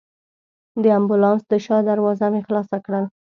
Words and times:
د 0.83 0.85
امبولانس 0.99 1.41
د 1.51 1.53
شا 1.65 1.77
دروازه 1.89 2.25
مې 2.33 2.41
خلاصه 2.47 2.77
کړل. 2.85 3.05